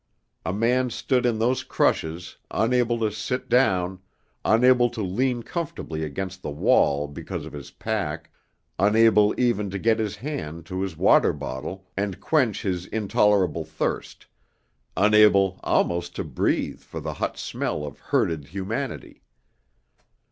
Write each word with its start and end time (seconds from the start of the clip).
A 0.43 0.51
man 0.51 0.89
stood 0.89 1.27
in 1.27 1.37
those 1.37 1.61
crushes, 1.63 2.37
unable 2.49 2.97
to 3.01 3.11
sit 3.11 3.47
down, 3.49 3.99
unable 4.43 4.89
to 4.89 5.03
lean 5.03 5.43
comfortably 5.43 6.03
against 6.03 6.41
the 6.41 6.49
wall 6.49 7.07
because 7.07 7.45
of 7.45 7.53
his 7.53 7.69
pack, 7.69 8.31
unable 8.79 9.39
even 9.39 9.69
to 9.69 9.77
get 9.77 9.99
his 9.99 10.15
hand 10.15 10.65
to 10.65 10.81
his 10.81 10.97
water 10.97 11.33
bottle 11.33 11.85
and 11.95 12.19
quench 12.19 12.63
his 12.63 12.87
intolerable 12.87 13.63
thirst, 13.63 14.25
unable 14.97 15.59
almost 15.61 16.15
to 16.15 16.23
breathe 16.23 16.79
for 16.79 16.99
the 16.99 17.13
hot 17.13 17.37
smell 17.37 17.85
of 17.85 17.99
herded 17.99 18.45
humanity. 18.45 19.21